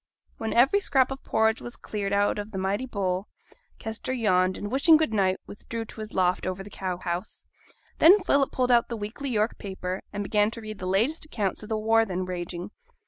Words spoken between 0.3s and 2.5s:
When every scrap of porridge was cleared out of